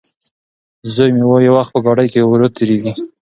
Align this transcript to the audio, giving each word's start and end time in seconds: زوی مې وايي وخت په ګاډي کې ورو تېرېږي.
زوی 0.93 1.11
مې 1.15 1.25
وايي 1.29 1.49
وخت 1.53 1.71
په 1.73 1.79
ګاډي 1.85 2.07
کې 2.13 2.19
ورو 2.29 2.47
تېرېږي. 2.55 2.93